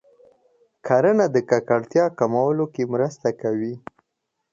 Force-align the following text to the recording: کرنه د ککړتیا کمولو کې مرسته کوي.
کرنه 0.85 1.25
د 1.35 1.37
ککړتیا 1.49 2.05
کمولو 2.19 2.65
کې 2.73 2.83
مرسته 2.93 3.29
کوي. 3.41 3.73